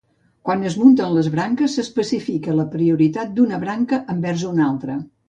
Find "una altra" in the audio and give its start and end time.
4.55-4.99